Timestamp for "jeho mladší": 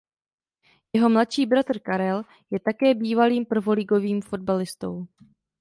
0.93-1.45